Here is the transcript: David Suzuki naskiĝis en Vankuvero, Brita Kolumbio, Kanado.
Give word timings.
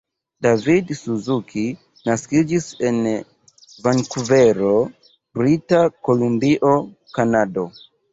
David 0.45 0.85
Suzuki 1.01 1.65
naskiĝis 2.09 2.65
en 2.89 2.97
Vankuvero, 3.87 4.71
Brita 5.41 5.83
Kolumbio, 6.09 6.73
Kanado. 7.19 7.67